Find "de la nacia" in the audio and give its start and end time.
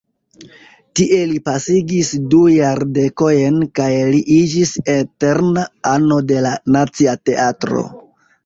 6.33-7.19